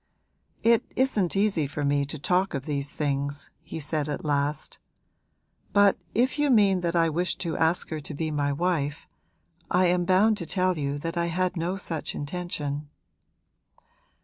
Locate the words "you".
6.39-6.49, 10.75-10.97